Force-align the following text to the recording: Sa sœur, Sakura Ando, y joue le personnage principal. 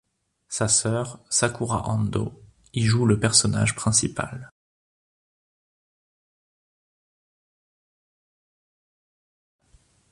Sa 0.47 0.67
sœur, 0.67 1.19
Sakura 1.29 1.87
Ando, 1.87 2.33
y 2.73 2.81
joue 2.87 3.05
le 3.05 3.19
personnage 3.19 3.75
principal. 3.75 4.49